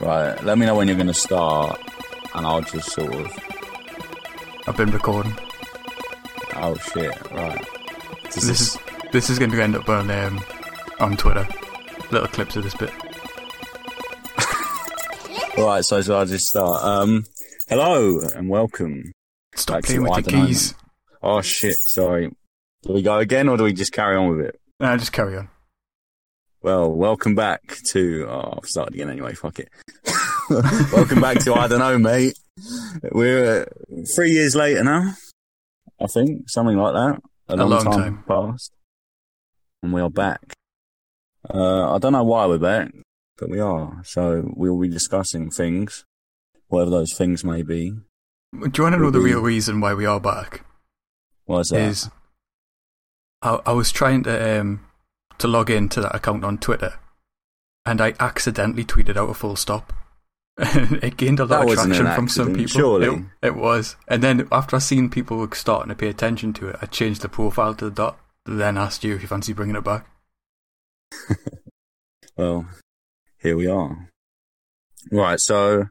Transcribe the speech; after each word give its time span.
Right, 0.00 0.42
let 0.44 0.56
me 0.56 0.64
know 0.64 0.74
when 0.74 0.88
you're 0.88 0.96
going 0.96 1.08
to 1.08 1.14
start, 1.14 1.78
and 2.34 2.46
I'll 2.46 2.62
just 2.62 2.90
sort 2.92 3.14
of. 3.14 3.38
I've 4.66 4.76
been 4.76 4.90
recording. 4.90 5.36
Oh 6.56 6.74
shit! 6.76 7.30
Right. 7.30 7.66
Does 8.30 8.46
This 8.46 8.60
is 8.60 8.78
this 9.12 9.28
is 9.28 9.38
going 9.38 9.50
to 9.50 9.62
end 9.62 9.76
up 9.76 9.88
on 9.88 10.10
um, 10.10 10.40
on 11.00 11.16
Twitter. 11.18 11.46
Little 12.10 12.28
clips 12.28 12.56
of 12.56 12.64
this 12.64 12.74
bit. 12.74 12.90
Right, 15.58 15.84
so, 15.84 16.00
so 16.00 16.16
I'll 16.16 16.24
just 16.24 16.46
start. 16.46 16.82
Um, 16.82 17.26
hello 17.68 18.20
and 18.34 18.48
welcome. 18.48 19.12
Stop 19.54 19.76
Back 19.76 19.82
to 19.82 19.86
playing 19.88 20.02
with 20.04 20.12
I 20.12 20.20
the 20.22 20.30
Don't 20.30 20.40
Know, 20.40 20.46
keys. 20.46 20.74
Oh 21.22 21.42
shit! 21.42 21.76
Sorry. 21.76 22.30
Do 22.82 22.92
we 22.94 23.02
go 23.02 23.18
again, 23.18 23.48
or 23.48 23.58
do 23.58 23.64
we 23.64 23.74
just 23.74 23.92
carry 23.92 24.16
on 24.16 24.30
with 24.30 24.46
it? 24.46 24.58
Nah, 24.78 24.96
just 24.96 25.12
carry 25.12 25.36
on. 25.36 25.50
Well, 26.62 26.92
welcome 26.92 27.34
back 27.34 27.78
to. 27.86 28.26
Oh, 28.28 28.58
I've 28.58 28.68
started 28.68 28.94
again 28.94 29.08
anyway. 29.08 29.32
Fuck 29.34 29.60
it. 29.60 29.70
welcome 30.92 31.20
back 31.20 31.38
to 31.44 31.54
I 31.54 31.68
don't 31.68 31.78
know, 31.78 31.98
mate. 31.98 32.38
We're 33.12 33.62
uh, 33.62 34.04
three 34.14 34.32
years 34.32 34.54
later 34.54 34.84
now. 34.84 35.14
I 35.98 36.06
think 36.06 36.50
something 36.50 36.76
like 36.76 36.92
that. 36.92 37.22
A, 37.48 37.56
long, 37.56 37.70
long 37.70 37.84
time, 37.84 37.92
time. 37.94 38.24
passed, 38.28 38.72
and 39.82 39.94
we 39.94 40.02
are 40.02 40.10
back. 40.10 40.52
Uh, 41.48 41.94
I 41.94 41.98
don't 41.98 42.12
know 42.12 42.24
why 42.24 42.44
we're 42.44 42.58
back, 42.58 42.92
but 43.38 43.48
we 43.48 43.58
are. 43.58 44.02
So 44.04 44.52
we'll 44.54 44.78
be 44.78 44.88
discussing 44.88 45.50
things, 45.50 46.04
whatever 46.68 46.90
those 46.90 47.14
things 47.14 47.42
may 47.42 47.62
be. 47.62 47.92
Do 48.52 48.70
you 48.76 48.82
want 48.82 48.94
to 48.94 48.98
know 48.98 49.10
the 49.10 49.20
real 49.20 49.40
reason 49.40 49.80
why 49.80 49.94
we 49.94 50.04
are 50.04 50.20
back? 50.20 50.66
What 51.46 51.60
is 51.60 51.68
that? 51.70 51.80
Is 51.80 52.10
I, 53.40 53.60
I 53.64 53.72
was 53.72 53.90
trying 53.90 54.24
to 54.24 54.60
um 54.60 54.80
to 55.40 55.48
log 55.48 55.70
into 55.70 56.00
that 56.00 56.14
account 56.14 56.44
on 56.44 56.58
Twitter, 56.58 56.94
and 57.84 58.00
I 58.00 58.14
accidentally 58.20 58.84
tweeted 58.84 59.16
out 59.16 59.30
a 59.30 59.34
full 59.34 59.56
stop. 59.56 59.92
it 60.58 61.16
gained 61.16 61.40
a 61.40 61.44
lot 61.44 61.66
That 61.66 61.68
of 61.68 61.74
traction 61.74 62.06
from 62.14 62.28
some 62.28 62.54
people. 62.54 62.66
surely. 62.80 63.06
It, 63.42 63.46
it 63.48 63.56
was, 63.56 63.96
and 64.08 64.22
then 64.22 64.46
after 64.52 64.76
I 64.76 64.78
seen 64.78 65.08
people 65.08 65.38
were 65.38 65.48
starting 65.54 65.88
to 65.88 65.94
pay 65.94 66.08
attention 66.08 66.52
to 66.54 66.68
it, 66.68 66.76
I 66.82 66.86
changed 66.86 67.22
the 67.22 67.28
profile 67.28 67.74
to 67.74 67.86
the 67.86 67.90
dot. 67.90 68.18
Then 68.46 68.76
asked 68.78 69.04
you 69.04 69.14
if 69.14 69.22
you 69.22 69.28
fancy 69.28 69.52
bringing 69.52 69.76
it 69.76 69.84
back. 69.84 70.06
Well, 72.36 72.66
here 73.38 73.54
we 73.54 73.66
are. 73.66 74.08
Right, 75.12 75.38
so 75.38 75.88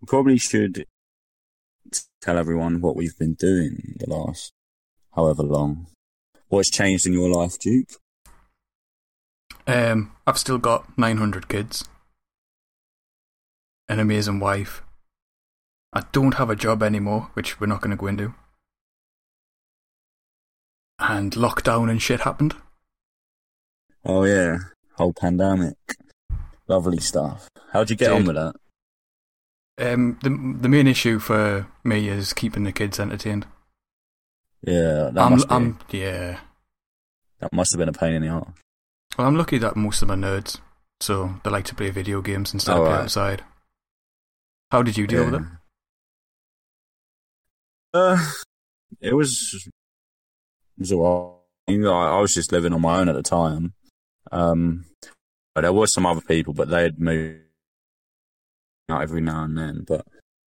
we 0.00 0.06
probably 0.06 0.38
should 0.38 0.86
tell 2.22 2.38
everyone 2.38 2.80
what 2.80 2.96
we've 2.96 3.18
been 3.18 3.34
doing 3.34 3.96
the 3.98 4.08
last 4.08 4.52
however 5.14 5.42
long. 5.42 5.88
What's 6.48 6.70
changed 6.70 7.06
in 7.06 7.12
your 7.12 7.28
life, 7.28 7.58
Duke? 7.58 7.90
Um, 9.66 10.12
I've 10.26 10.38
still 10.38 10.58
got 10.58 10.98
900 10.98 11.48
kids, 11.48 11.84
an 13.88 14.00
amazing 14.00 14.40
wife. 14.40 14.82
I 15.92 16.04
don't 16.12 16.34
have 16.34 16.50
a 16.50 16.56
job 16.56 16.82
anymore, 16.82 17.30
which 17.34 17.60
we're 17.60 17.66
not 17.66 17.80
going 17.80 17.90
to 17.90 17.96
go 17.96 18.06
into. 18.06 18.34
And 20.98 21.32
lockdown 21.32 21.90
and 21.90 22.00
shit 22.00 22.20
happened. 22.20 22.54
Oh 24.04 24.24
yeah, 24.24 24.58
whole 24.96 25.12
pandemic. 25.12 25.76
Lovely 26.66 26.98
stuff. 26.98 27.48
How'd 27.72 27.90
you 27.90 27.96
get 27.96 28.08
Dude. 28.08 28.16
on 28.16 28.24
with 28.24 28.36
that? 28.36 28.54
Um, 29.78 30.18
the 30.22 30.30
the 30.60 30.68
main 30.68 30.86
issue 30.86 31.18
for 31.18 31.66
me 31.84 32.08
is 32.08 32.32
keeping 32.32 32.64
the 32.64 32.72
kids 32.72 33.00
entertained. 33.00 33.46
Yeah, 34.62 35.10
that 35.12 35.18
I'm, 35.18 35.32
must 35.32 35.48
be, 35.48 35.54
I'm, 35.54 35.78
yeah. 35.90 36.40
that 37.40 37.52
must 37.52 37.72
have 37.72 37.78
been 37.78 37.88
a 37.88 37.92
pain 37.92 38.14
in 38.14 38.22
the 38.22 38.28
arse. 38.28 38.61
Well, 39.18 39.26
I'm 39.26 39.36
lucky 39.36 39.58
that 39.58 39.76
most 39.76 40.02
of 40.02 40.08
them 40.08 40.24
are 40.24 40.28
nerds, 40.40 40.58
so 41.00 41.34
they 41.44 41.50
like 41.50 41.66
to 41.66 41.74
play 41.74 41.90
video 41.90 42.22
games 42.22 42.52
instead 42.54 42.76
Oh, 42.76 42.82
of 42.82 42.86
play 42.88 42.94
right. 42.96 43.02
outside. 43.04 43.44
How 44.70 44.82
did 44.82 44.96
you 44.96 45.06
deal 45.06 45.26
with 45.26 45.34
it? 45.34 45.42
Uh, 47.94 48.26
it 49.00 49.12
was 49.14 49.68
it 49.68 50.80
was 50.80 50.92
alright. 50.92 51.38
You 51.68 51.78
know, 51.78 51.92
I 51.92 52.18
was 52.20 52.32
just 52.32 52.52
living 52.52 52.72
on 52.72 52.80
my 52.80 52.98
own 53.00 53.08
at 53.08 53.14
the 53.14 53.22
time. 53.22 53.74
Um, 54.30 54.86
but 55.54 55.60
there 55.60 55.72
were 55.72 55.86
some 55.86 56.06
other 56.06 56.22
people, 56.22 56.54
but 56.54 56.68
they 56.70 56.82
had 56.82 56.98
moved 56.98 57.40
out 58.88 59.02
every 59.02 59.20
now 59.20 59.44
and 59.44 59.58
then. 59.58 59.84
But 59.86 60.06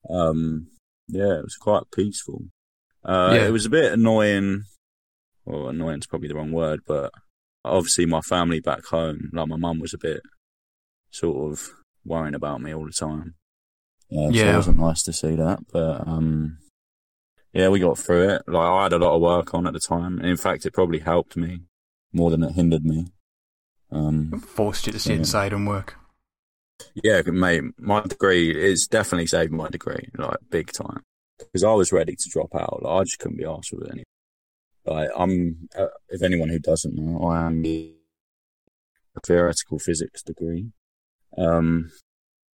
um, 0.08 0.68
yeah, 1.08 1.38
it 1.38 1.42
was 1.42 1.56
quite 1.56 1.82
peaceful. 1.94 2.44
Uh, 3.04 3.32
Yeah. 3.34 3.46
it 3.48 3.50
was 3.50 3.66
a 3.66 3.70
bit 3.70 3.92
annoying. 3.92 4.62
Well, 5.44 5.68
annoying's 5.68 6.06
probably 6.06 6.28
the 6.28 6.36
wrong 6.36 6.52
word, 6.52 6.80
but 6.86 7.12
obviously 7.64 8.06
my 8.06 8.20
family 8.20 8.60
back 8.60 8.84
home, 8.86 9.30
like 9.32 9.48
my 9.48 9.56
mum, 9.56 9.78
was 9.80 9.94
a 9.94 9.98
bit 9.98 10.20
sort 11.10 11.52
of 11.52 11.70
worrying 12.04 12.34
about 12.34 12.60
me 12.60 12.74
all 12.74 12.84
the 12.86 12.92
time. 12.92 13.34
Yeah, 14.10 14.30
so 14.30 14.52
it 14.52 14.56
wasn't 14.56 14.78
nice 14.78 15.02
to 15.04 15.12
see 15.12 15.36
that, 15.36 15.60
but 15.72 16.06
um, 16.06 16.58
yeah, 17.52 17.68
we 17.68 17.78
got 17.80 17.98
through 17.98 18.28
it. 18.28 18.42
Like 18.46 18.66
I 18.66 18.82
had 18.84 18.92
a 18.92 18.98
lot 18.98 19.14
of 19.14 19.22
work 19.22 19.54
on 19.54 19.66
at 19.66 19.72
the 19.72 19.80
time, 19.80 20.18
and 20.18 20.26
in 20.28 20.36
fact, 20.36 20.66
it 20.66 20.72
probably 20.74 20.98
helped 20.98 21.36
me 21.36 21.60
more 22.12 22.30
than 22.30 22.42
it 22.42 22.52
hindered 22.52 22.84
me. 22.84 23.06
Um, 23.90 24.40
Forced 24.40 24.86
you 24.86 24.92
to 24.92 24.98
stay 24.98 25.12
Yeah. 25.14 25.18
inside 25.20 25.52
and 25.52 25.66
work. 25.66 25.96
yeah, 27.02 27.22
mate, 27.26 27.62
my 27.78 28.00
degree 28.02 28.50
is 28.50 28.86
definitely 28.86 29.26
saved 29.26 29.52
my 29.52 29.68
degree, 29.68 30.08
like 30.18 30.36
big 30.50 30.72
time, 30.72 31.00
because 31.38 31.62
I 31.64 31.72
was 31.72 31.92
ready 31.92 32.14
to 32.16 32.28
drop 32.30 32.54
out. 32.54 32.82
Like, 32.82 33.00
I 33.00 33.04
just 33.04 33.18
couldn't 33.18 33.38
be 33.38 33.44
asked 33.44 33.72
with 33.72 33.84
it 33.84 33.90
anymore. 33.92 34.04
Like 34.84 35.10
I'm, 35.16 35.68
uh, 35.78 35.86
if 36.08 36.22
anyone 36.22 36.48
who 36.48 36.58
doesn't 36.58 36.94
know, 36.94 37.22
I 37.24 37.46
am 37.46 37.64
a 37.64 37.92
theoretical 39.24 39.78
physics 39.78 40.22
degree. 40.22 40.70
Um, 41.38 41.90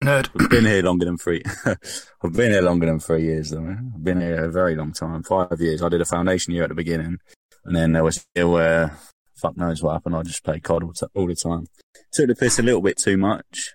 Nerd. 0.02 0.28
I've 0.38 0.50
been 0.50 0.64
here 0.64 0.82
longer 0.82 1.06
than 1.06 1.18
three. 1.18 1.42
I've 1.66 2.32
been 2.32 2.52
here 2.52 2.62
longer 2.62 2.86
than 2.86 3.00
three 3.00 3.24
years, 3.24 3.50
though. 3.50 3.66
I've 3.66 4.04
been 4.04 4.20
here 4.20 4.44
a 4.44 4.50
very 4.50 4.76
long 4.76 4.92
time, 4.92 5.24
five 5.24 5.60
years. 5.60 5.82
I 5.82 5.88
did 5.88 6.00
a 6.00 6.04
foundation 6.04 6.54
year 6.54 6.62
at 6.62 6.68
the 6.68 6.74
beginning, 6.76 7.18
and 7.64 7.74
then 7.74 7.92
there 7.92 8.04
was 8.04 8.24
a 8.36 8.46
where 8.46 8.96
fuck 9.34 9.56
knows 9.56 9.82
what 9.82 9.94
happened. 9.94 10.14
I 10.14 10.22
just 10.22 10.44
played 10.44 10.62
COD 10.62 10.84
all, 10.84 10.92
t- 10.92 11.06
all 11.14 11.26
the 11.26 11.34
time. 11.34 11.66
Took 12.12 12.28
the 12.28 12.36
piss 12.36 12.58
a 12.58 12.62
little 12.62 12.80
bit 12.80 12.96
too 12.96 13.16
much, 13.16 13.74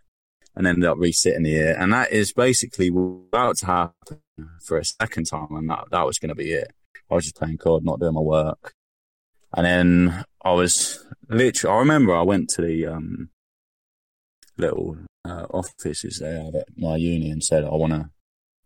and 0.55 0.65
ended 0.65 0.85
up 0.85 0.97
resitting 0.97 1.43
the 1.43 1.51
year. 1.51 1.75
And 1.77 1.91
that 1.91 2.13
is 2.13 2.31
basically 2.31 2.87
about 2.87 3.57
to 3.57 3.65
happen 3.65 4.21
for 4.65 4.77
a 4.77 4.85
second 4.85 5.25
time, 5.25 5.49
and 5.51 5.69
that 5.69 5.85
that 5.91 6.05
was 6.05 6.19
going 6.19 6.29
to 6.29 6.35
be 6.35 6.53
it. 6.53 6.71
I 7.11 7.15
was 7.15 7.25
just 7.25 7.35
playing 7.35 7.57
COD, 7.57 7.83
not 7.83 7.99
doing 7.99 8.13
my 8.13 8.21
work, 8.21 8.73
and 9.55 9.65
then 9.65 10.25
I 10.43 10.51
was 10.53 11.05
literally. 11.29 11.75
I 11.75 11.79
remember 11.79 12.15
I 12.15 12.23
went 12.23 12.49
to 12.49 12.61
the 12.61 12.87
um 12.87 13.29
little 14.57 14.97
uh, 15.25 15.45
offices 15.51 16.21
had 16.21 16.55
at 16.55 16.67
my 16.77 16.95
uni 16.95 17.29
and 17.29 17.43
said, 17.43 17.63
I 17.63 17.69
want 17.69 17.93
to 17.93 18.09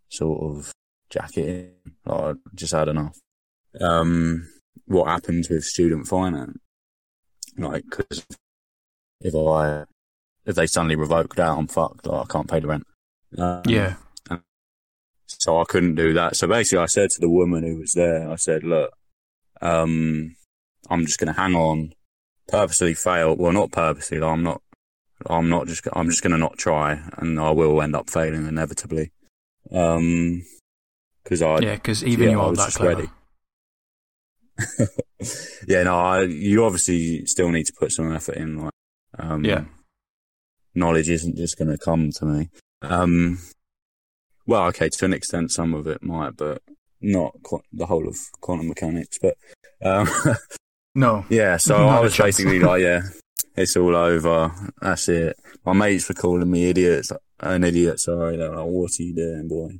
sort 0.09 0.41
of 0.43 0.71
jack 1.09 1.37
it 1.37 1.47
in. 1.47 1.93
Like, 2.05 2.35
I 2.35 2.55
just 2.55 2.73
had 2.73 2.87
enough. 2.87 3.17
Um, 3.79 4.47
what 4.85 5.07
happens 5.07 5.49
with 5.49 5.63
student 5.63 6.07
finance? 6.07 6.57
Like, 7.57 7.83
because 7.89 8.25
if 9.21 9.35
I, 9.35 9.85
if 10.45 10.55
they 10.55 10.67
suddenly 10.67 10.95
revoke 10.95 11.35
that, 11.35 11.49
I'm 11.49 11.67
fucked. 11.67 12.05
Like, 12.05 12.29
I 12.29 12.31
can't 12.31 12.49
pay 12.49 12.59
the 12.59 12.67
rent. 12.67 12.87
Um, 13.37 13.63
Yeah. 13.65 13.95
So 15.39 15.59
I 15.59 15.65
couldn't 15.65 15.95
do 15.95 16.13
that. 16.13 16.35
So 16.35 16.47
basically, 16.47 16.83
I 16.83 16.87
said 16.87 17.09
to 17.11 17.21
the 17.21 17.29
woman 17.29 17.63
who 17.63 17.77
was 17.77 17.93
there, 17.93 18.29
I 18.29 18.35
said, 18.35 18.63
"Look, 18.63 18.91
um, 19.61 20.35
I'm 20.89 21.05
just 21.05 21.19
going 21.19 21.33
to 21.33 21.39
hang 21.39 21.55
on, 21.55 21.93
purposely 22.47 22.93
fail. 22.93 23.35
Well, 23.35 23.51
not 23.53 23.71
purposely. 23.71 24.21
I'm 24.21 24.43
not. 24.43 24.61
I'm 25.25 25.49
not 25.49 25.67
just. 25.67 25.87
I'm 25.93 26.09
just 26.09 26.21
going 26.21 26.31
to 26.31 26.37
not 26.37 26.57
try, 26.57 27.01
and 27.17 27.39
I 27.39 27.51
will 27.51 27.81
end 27.81 27.95
up 27.95 28.09
failing 28.09 28.47
inevitably. 28.47 29.11
Um, 29.71 30.43
because 31.23 31.41
I, 31.41 31.59
Yeah, 31.59 31.75
because 31.75 32.03
even 32.05 32.25
yeah, 32.25 32.31
you 32.31 32.41
are 32.41 32.53
that 32.53 32.73
clever. 32.73 32.95
ready. 32.95 33.09
yeah, 35.67 35.83
no, 35.83 35.97
I, 35.99 36.21
you 36.23 36.63
obviously 36.63 37.25
still 37.25 37.49
need 37.49 37.65
to 37.65 37.73
put 37.77 37.91
some 37.91 38.13
effort 38.13 38.35
in. 38.37 38.63
Like, 38.63 38.71
um, 39.19 39.43
Yeah. 39.43 39.65
knowledge 40.73 41.09
isn't 41.09 41.35
just 41.35 41.57
going 41.57 41.69
to 41.69 41.77
come 41.77 42.11
to 42.11 42.25
me. 42.25 42.49
Um, 42.81 43.39
well, 44.47 44.65
okay, 44.67 44.89
to 44.89 45.05
an 45.05 45.13
extent, 45.13 45.51
some 45.51 45.73
of 45.73 45.85
it 45.87 46.01
might, 46.01 46.35
but 46.37 46.61
not 47.01 47.35
qu- 47.43 47.61
the 47.71 47.85
whole 47.85 48.07
of 48.07 48.17
quantum 48.41 48.69
mechanics. 48.69 49.19
But 49.21 49.37
um, 49.83 50.07
No. 50.95 51.25
yeah, 51.29 51.57
so 51.57 51.77
Not 51.85 51.97
I 51.97 52.01
was 52.01 52.17
basically 52.17 52.59
like, 52.59 52.81
yeah, 52.81 53.01
it's 53.55 53.77
all 53.77 53.95
over. 53.95 54.51
That's 54.81 55.07
it. 55.09 55.37
My 55.65 55.73
mates 55.73 56.07
were 56.09 56.15
calling 56.15 56.49
me 56.49 56.69
idiots, 56.69 57.11
an 57.39 57.63
idiot. 57.63 57.99
Sorry, 57.99 58.37
they 58.37 58.47
were 58.49 58.55
like, 58.55 58.65
"What 58.65 58.91
are 58.99 59.03
you 59.03 59.13
doing, 59.15 59.47
boy?" 59.47 59.79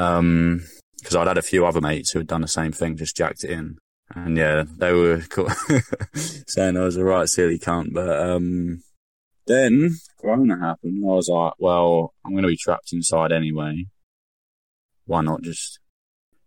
Um, 0.00 0.64
because 0.98 1.14
I'd 1.16 1.26
had 1.26 1.38
a 1.38 1.42
few 1.42 1.66
other 1.66 1.80
mates 1.80 2.10
who 2.10 2.20
had 2.20 2.26
done 2.28 2.40
the 2.40 2.48
same 2.48 2.72
thing, 2.72 2.96
just 2.96 3.16
jacked 3.16 3.44
it 3.44 3.50
in, 3.50 3.76
and 4.14 4.36
yeah, 4.36 4.64
they 4.78 4.92
were 4.92 5.22
saying 6.14 6.76
I 6.76 6.80
was 6.80 6.96
a 6.96 7.04
right 7.04 7.28
silly 7.28 7.58
cunt. 7.58 7.92
But 7.92 8.18
um, 8.18 8.82
then 9.46 9.96
Corona 10.20 10.58
happened. 10.58 11.02
I 11.04 11.08
was 11.14 11.28
like, 11.28 11.54
well, 11.58 12.14
I'm 12.24 12.32
going 12.32 12.42
to 12.42 12.48
be 12.48 12.56
trapped 12.56 12.92
inside 12.92 13.32
anyway. 13.32 13.86
Why 15.06 15.22
not 15.22 15.42
just 15.42 15.78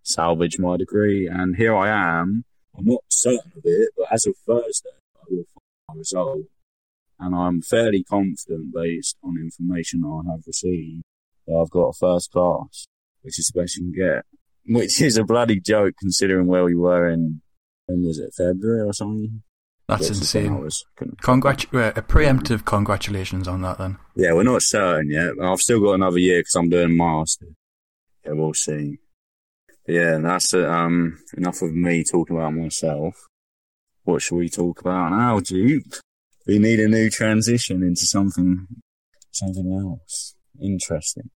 salvage 0.04 0.60
my 0.60 0.78
degree? 0.78 1.28
And 1.28 1.56
here 1.56 1.76
I 1.76 1.90
am. 2.20 2.44
I'm 2.78 2.86
not 2.86 3.02
certain 3.10 3.52
of 3.58 3.62
it, 3.64 3.90
but 3.98 4.08
as 4.12 4.26
of 4.26 4.36
Thursday, 4.46 4.90
I 5.18 5.24
will 5.30 5.44
find 5.54 5.64
my 5.90 5.96
result. 5.96 6.40
and 7.20 7.36
I'm 7.36 7.62
fairly 7.62 8.04
confident 8.04 8.74
based 8.74 9.18
on 9.24 9.36
information 9.38 10.04
I 10.06 10.32
have 10.32 10.42
received 10.48 11.04
that 11.48 11.56
I've 11.56 11.70
got 11.72 11.90
a 11.90 11.94
first 11.94 12.32
class, 12.32 12.88
which 13.22 13.40
is 13.40 13.52
the 13.54 13.62
best 13.62 13.78
you 13.78 13.92
can 13.92 13.94
get. 13.94 14.26
Which 14.72 15.02
is 15.02 15.18
a 15.18 15.24
bloody 15.24 15.60
joke 15.60 15.96
considering 16.00 16.46
where 16.46 16.64
we 16.64 16.76
were 16.76 17.10
in, 17.10 17.42
when 17.88 18.06
was 18.06 18.20
it, 18.20 18.34
February 18.38 18.82
or 18.88 18.94
something? 18.94 19.42
That's 19.88 20.02
Which 20.02 20.12
is 20.22 20.34
when 20.36 20.44
I 20.44 20.48
insane. 20.48 20.62
was- 20.64 20.86
Congratu- 21.24 21.74
uh, 21.74 21.94
a 21.96 22.04
preemptive 22.04 22.66
congratulations 22.66 23.48
on 23.48 23.62
that 23.64 23.80
then. 23.80 23.98
Yeah, 24.16 24.34
we're 24.34 24.44
not 24.44 24.62
certain 24.62 25.10
yet. 25.10 25.32
I've 25.42 25.60
still 25.60 25.80
got 25.82 25.94
another 25.94 26.20
year 26.20 26.42
because 26.42 26.54
I'm 26.56 26.70
doing 26.70 26.96
master. 26.96 27.48
Yeah, 28.25 28.33
we'll 28.33 28.54
see. 28.54 28.98
But 29.86 29.95
yeah, 29.95 30.18
that's 30.18 30.54
uh, 30.54 30.69
um 30.69 31.19
enough 31.38 31.62
of 31.62 31.74
me 31.74 32.04
talking 32.04 32.36
about 32.36 32.54
myself. 32.54 33.27
What 34.04 34.21
should 34.21 34.38
we 34.38 34.50
talk 34.50 34.81
about 34.81 35.12
now, 35.12 35.39
Duke? 35.39 36.01
We 36.48 36.57
need 36.60 36.80
a 36.80 36.88
new 36.88 37.10
transition 37.10 37.83
into 37.83 38.06
something, 38.06 38.66
something 39.31 39.71
else 39.71 40.36
interesting. 40.62 41.30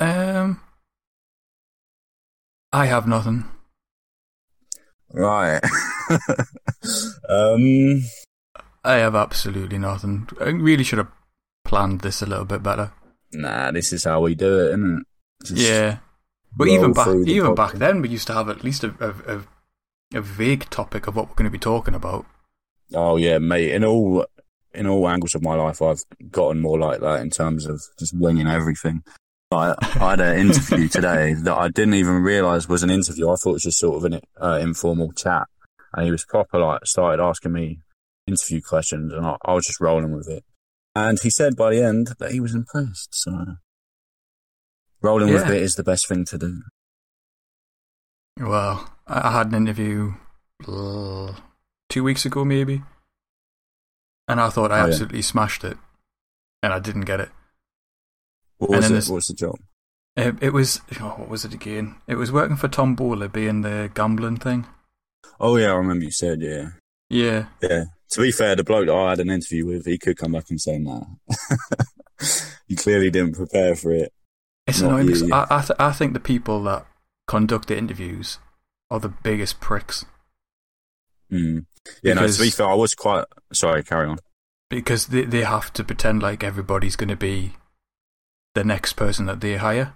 Um, 0.00 0.60
I 2.72 2.86
have 2.86 3.06
nothing. 3.06 3.44
Right. 5.12 5.60
um. 7.28 8.02
I 8.86 8.96
have 8.96 9.14
absolutely 9.14 9.78
nothing. 9.78 10.28
I 10.40 10.50
really 10.50 10.84
should 10.84 10.98
have 10.98 11.12
planned 11.64 12.00
this 12.02 12.20
a 12.20 12.26
little 12.26 12.44
bit 12.44 12.62
better. 12.62 12.92
Nah, 13.32 13.70
this 13.70 13.92
is 13.92 14.04
how 14.04 14.20
we 14.20 14.34
do 14.34 14.58
it, 14.60 14.68
isn't 14.70 14.98
it? 14.98 15.06
Yeah, 15.50 15.98
but 16.56 16.68
even 16.68 16.92
back 16.92 17.08
even 17.26 17.54
back 17.54 17.72
then, 17.72 18.00
we 18.02 18.08
used 18.08 18.26
to 18.28 18.34
have 18.34 18.48
at 18.48 18.64
least 18.64 18.84
a 18.84 18.94
a, 19.00 19.36
a, 19.36 20.18
a 20.18 20.20
vague 20.20 20.68
topic 20.70 21.06
of 21.06 21.16
what 21.16 21.28
we're 21.28 21.34
going 21.34 21.50
to 21.50 21.50
be 21.50 21.58
talking 21.58 21.94
about. 21.94 22.26
Oh 22.94 23.16
yeah, 23.16 23.38
mate. 23.38 23.72
In 23.72 23.84
all 23.84 24.26
in 24.72 24.86
all 24.86 25.08
angles 25.08 25.34
of 25.34 25.42
my 25.42 25.54
life, 25.54 25.80
I've 25.80 26.02
gotten 26.30 26.60
more 26.60 26.78
like 26.78 27.00
that 27.00 27.20
in 27.20 27.30
terms 27.30 27.66
of 27.66 27.82
just 27.98 28.16
winging 28.16 28.48
everything. 28.48 29.02
I, 29.50 29.74
I 29.80 30.10
had 30.10 30.20
an 30.20 30.38
interview 30.50 30.88
today 30.88 31.34
that 31.34 31.56
I 31.56 31.68
didn't 31.68 31.94
even 31.94 32.22
realise 32.22 32.68
was 32.68 32.82
an 32.82 32.90
interview. 32.90 33.30
I 33.30 33.36
thought 33.36 33.50
it 33.50 33.54
was 33.54 33.62
just 33.62 33.78
sort 33.78 33.96
of 33.96 34.12
an 34.12 34.20
uh, 34.40 34.58
informal 34.60 35.12
chat, 35.12 35.46
and 35.92 36.04
he 36.04 36.10
was 36.10 36.24
proper 36.24 36.58
like 36.58 36.86
started 36.86 37.22
asking 37.22 37.52
me 37.52 37.80
interview 38.26 38.60
questions, 38.60 39.12
and 39.12 39.24
I, 39.24 39.36
I 39.44 39.54
was 39.54 39.66
just 39.66 39.80
rolling 39.80 40.14
with 40.14 40.28
it. 40.28 40.44
And 40.96 41.18
he 41.20 41.30
said 41.30 41.56
by 41.56 41.70
the 41.70 41.82
end 41.82 42.14
that 42.18 42.32
he 42.32 42.40
was 42.40 42.54
impressed. 42.54 43.08
So 43.12 43.56
rolling 45.04 45.32
with 45.32 45.48
it 45.48 45.62
is 45.62 45.74
the 45.76 45.84
best 45.84 46.08
thing 46.08 46.24
to 46.26 46.38
do. 46.38 46.62
Well, 48.40 48.90
I 49.06 49.30
had 49.30 49.48
an 49.48 49.54
interview 49.54 50.14
uh, 50.66 51.32
two 51.88 52.02
weeks 52.02 52.24
ago, 52.24 52.44
maybe, 52.44 52.82
and 54.26 54.40
I 54.40 54.48
thought 54.48 54.72
I 54.72 54.80
Oh, 54.80 54.84
yeah. 54.84 54.90
absolutely 54.90 55.22
smashed 55.22 55.62
it, 55.64 55.76
and 56.62 56.72
I 56.72 56.80
didn't 56.80 57.02
get 57.02 57.20
it. 57.20 57.28
What 58.58 58.70
was 58.70 58.86
it? 58.86 58.88
there's- 58.90 59.08
What's 59.10 59.28
the 59.28 59.34
job? 59.34 59.56
It, 60.16 60.36
it 60.40 60.52
was 60.52 60.80
oh, 61.00 61.14
what 61.18 61.28
was 61.28 61.44
it 61.44 61.52
again? 61.54 61.96
It 62.06 62.14
was 62.14 62.30
working 62.30 62.56
for 62.56 62.68
Tombola, 62.68 63.28
being 63.28 63.62
the 63.62 63.90
gambling 63.94 64.36
thing. 64.36 64.64
Oh 65.40 65.56
yeah, 65.56 65.72
I 65.72 65.74
remember 65.74 66.04
you 66.04 66.12
said 66.12 66.40
yeah. 66.40 66.70
Yeah, 67.10 67.46
Yeah. 67.60 67.84
To 68.10 68.20
be 68.20 68.30
fair, 68.30 68.54
the 68.54 68.62
bloke 68.62 68.86
that 68.86 68.94
I 68.94 69.10
had 69.10 69.18
an 69.20 69.28
interview 69.30 69.66
with, 69.66 69.86
he 69.86 69.98
could 69.98 70.16
come 70.16 70.32
back 70.32 70.50
and 70.50 70.60
say, 70.60 70.78
nah. 70.78 71.02
you 72.68 72.76
clearly 72.76 73.10
didn't 73.10 73.34
prepare 73.34 73.74
for 73.74 73.90
it. 73.92 74.12
It's 74.66 74.80
Not 74.80 74.88
annoying 74.90 75.08
you, 75.08 75.14
because. 75.14 75.30
I 75.30 75.46
I, 75.50 75.60
th- 75.62 75.78
I 75.78 75.92
think 75.92 76.12
the 76.14 76.20
people 76.20 76.62
that 76.64 76.86
conduct 77.26 77.68
the 77.68 77.76
interviews 77.78 78.38
are 78.90 79.00
the 79.00 79.08
biggest 79.08 79.60
pricks 79.60 80.04
Mm. 81.32 81.64
Yeah, 82.02 82.14
no, 82.14 82.20
to 82.26 82.32
be 82.32 82.38
Because- 82.44 82.54
fair, 82.54 82.68
I 82.68 82.74
was 82.74 82.94
quite. 82.94 83.24
Sorry, 83.52 83.82
carry 83.82 84.06
on. 84.08 84.18
because 84.70 85.06
they 85.08 85.22
they 85.24 85.42
have 85.44 85.72
to 85.72 85.82
pretend 85.82 86.22
like 86.22 86.44
everybody's 86.44 86.96
going 86.96 87.08
to 87.08 87.16
be 87.16 87.54
the 88.54 88.62
next 88.62 88.92
person 88.92 89.26
that 89.26 89.40
they 89.40 89.56
hire. 89.56 89.94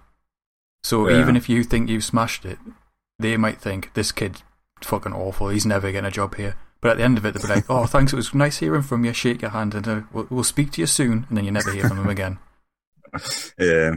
So 0.83 1.07
Yeah. 1.07 1.21
even 1.21 1.35
if 1.37 1.47
you 1.47 1.63
think 1.63 1.87
you've 1.89 2.03
smashed 2.03 2.45
it, 2.45 2.57
they 3.19 3.37
might 3.37 3.61
think 3.61 3.93
this 3.93 4.11
kid's 4.11 4.43
fucking 4.83 5.13
awful. 5.13 5.49
He's 5.49 5.65
never 5.65 5.91
getting 5.91 6.07
a 6.07 6.11
job 6.11 6.35
here. 6.35 6.55
But 6.81 6.91
at 6.91 6.97
the 6.97 7.03
end 7.03 7.17
of 7.17 7.25
it, 7.25 7.33
they'll 7.33 7.43
be 7.43 7.47
like, 7.53 7.69
"Oh, 7.69 7.85
thanks. 7.85 8.11
It 8.11 8.15
was 8.17 8.33
nice 8.33 8.57
hearing 8.57 8.81
from 8.81 9.05
you. 9.05 9.13
Shake 9.13 9.41
your 9.41 9.51
hand, 9.51 9.75
and 9.75 9.87
uh, 9.87 10.01
we'll, 10.11 10.27
we'll 10.29 10.43
speak 10.43 10.71
to 10.73 10.81
you 10.81 10.87
soon." 10.87 11.25
And 11.29 11.37
then 11.37 11.45
you 11.45 11.51
never 11.51 11.71
hear 11.71 11.87
from 11.87 11.97
them 11.97 12.09
again. 12.09 12.39
Yeah. 13.59 13.95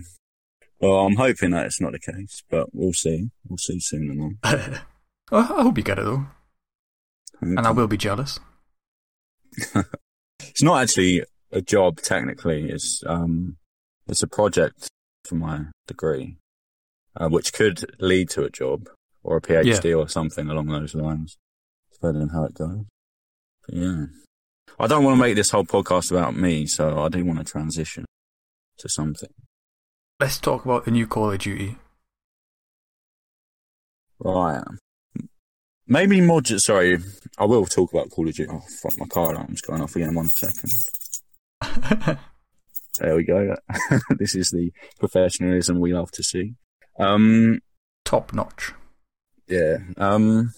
Well, 0.82 1.06
I'm 1.06 1.14
hoping 1.14 1.52
that 1.52 1.66
it's 1.66 1.80
not 1.80 1.92
the 1.92 2.00
case, 2.00 2.42
but 2.50 2.74
we'll 2.74 2.92
see. 2.92 3.30
We'll 3.48 3.56
see 3.56 3.78
soon 3.78 4.36
enough. 4.44 4.82
I 5.30 5.42
hope 5.42 5.78
you 5.78 5.84
get 5.84 6.00
it 6.00 6.04
though, 6.04 6.26
and 7.40 7.60
I 7.60 7.70
will 7.70 7.86
be 7.86 7.96
jealous. 7.96 8.40
It's 10.52 10.62
not 10.62 10.82
actually 10.82 11.22
a 11.50 11.62
job 11.62 11.98
technically. 12.00 12.68
It's 12.68 13.02
um, 13.06 13.56
it's 14.08 14.22
a 14.22 14.26
project 14.26 14.88
for 15.24 15.36
my 15.36 15.66
degree, 15.86 16.36
uh, 17.16 17.28
which 17.28 17.52
could 17.52 17.84
lead 18.00 18.28
to 18.30 18.44
a 18.44 18.50
job 18.50 18.88
or 19.22 19.36
a 19.36 19.40
PhD 19.40 19.96
or 19.96 20.08
something 20.08 20.48
along 20.50 20.66
those 20.66 20.94
lines, 20.94 21.38
depending 21.92 22.22
on 22.24 22.28
how 22.30 22.44
it 22.44 22.54
goes. 22.54 22.84
But 23.66 23.76
yeah, 23.76 24.04
I 24.78 24.86
don't 24.88 25.04
want 25.04 25.16
to 25.16 25.22
make 25.22 25.36
this 25.36 25.50
whole 25.50 25.64
podcast 25.64 26.10
about 26.10 26.36
me, 26.36 26.66
so 26.66 26.98
I 27.00 27.08
do 27.08 27.24
want 27.24 27.38
to 27.38 27.44
transition 27.44 28.04
to 28.78 28.88
something. 28.88 29.32
Let's 30.22 30.38
talk 30.38 30.64
about 30.64 30.84
the 30.84 30.92
new 30.92 31.08
Call 31.08 31.32
of 31.32 31.38
Duty. 31.40 31.74
Right. 34.20 34.62
Maybe. 35.88 36.20
Ju- 36.42 36.60
sorry, 36.60 36.98
I 37.38 37.44
will 37.44 37.66
talk 37.66 37.92
about 37.92 38.10
Call 38.10 38.28
of 38.28 38.34
Duty. 38.34 38.48
Oh 38.48 38.62
fuck, 38.80 38.92
my 38.98 39.06
car 39.06 39.32
alarm's 39.32 39.60
going 39.62 39.82
off 39.82 39.96
again. 39.96 40.14
One 40.14 40.28
second. 40.28 40.70
There 43.00 43.16
we 43.16 43.24
go. 43.24 43.56
this 44.16 44.36
is 44.36 44.50
the 44.50 44.70
professionalism 45.00 45.80
we 45.80 45.92
love 45.92 46.12
to 46.12 46.22
see. 46.22 46.54
Um, 47.00 47.58
Top 48.04 48.32
notch. 48.32 48.74
yeah. 49.48 49.78
Um, 49.96 50.52